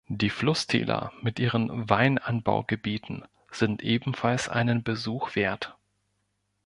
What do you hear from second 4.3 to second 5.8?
einen Besuch wert.